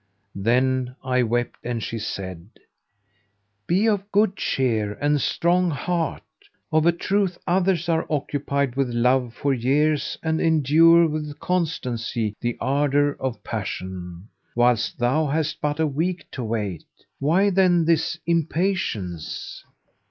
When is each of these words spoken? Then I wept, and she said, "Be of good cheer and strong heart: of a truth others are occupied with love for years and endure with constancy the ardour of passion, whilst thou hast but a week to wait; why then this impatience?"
Then 0.33 0.95
I 1.03 1.21
wept, 1.21 1.57
and 1.63 1.83
she 1.83 1.99
said, 1.99 2.49
"Be 3.67 3.87
of 3.87 4.11
good 4.11 4.35
cheer 4.35 4.93
and 4.93 5.21
strong 5.21 5.69
heart: 5.69 6.23
of 6.71 6.87
a 6.87 6.91
truth 6.91 7.37
others 7.45 7.87
are 7.87 8.07
occupied 8.09 8.75
with 8.75 8.89
love 8.89 9.35
for 9.35 9.53
years 9.53 10.17
and 10.23 10.41
endure 10.41 11.07
with 11.07 11.37
constancy 11.39 12.33
the 12.41 12.57
ardour 12.59 13.15
of 13.19 13.43
passion, 13.43 14.29
whilst 14.55 14.97
thou 14.97 15.27
hast 15.27 15.61
but 15.61 15.79
a 15.79 15.85
week 15.85 16.25
to 16.31 16.43
wait; 16.43 16.83
why 17.19 17.51
then 17.51 17.85
this 17.85 18.17
impatience?" 18.25 19.63